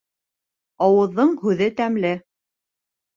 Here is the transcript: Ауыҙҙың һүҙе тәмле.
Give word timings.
Ауыҙҙың 0.85 1.33
һүҙе 1.41 1.67
тәмле. 1.83 2.15